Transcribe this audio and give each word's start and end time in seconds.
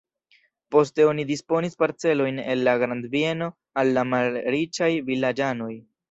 Poste 0.75 1.03
oni 1.09 1.25
disdonis 1.31 1.75
parcelojn 1.83 2.39
el 2.53 2.63
la 2.67 2.73
grandbieno 2.83 3.49
al 3.81 3.91
la 3.99 4.05
malriĉaj 4.13 4.89
vilaĝanoj. 5.11 5.69